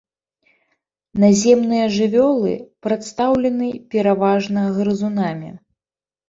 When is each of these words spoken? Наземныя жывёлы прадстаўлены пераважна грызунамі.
Наземныя 1.23 1.83
жывёлы 1.97 2.53
прадстаўлены 2.87 3.69
пераважна 3.93 4.61
грызунамі. 4.79 5.49